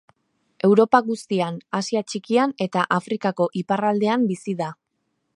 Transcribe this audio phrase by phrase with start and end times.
[0.67, 4.71] Europa guztian, Asia Txikian eta Afrikako iparraldean bizi da.